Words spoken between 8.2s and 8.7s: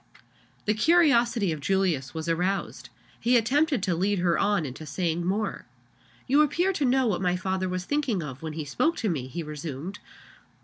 of when he